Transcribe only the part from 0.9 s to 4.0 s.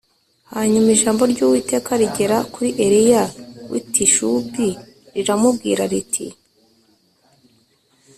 ijambo ry’Uwiteka rigera kuri Eliya w’i